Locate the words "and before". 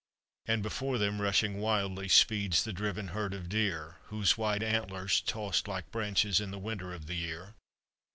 0.47-0.97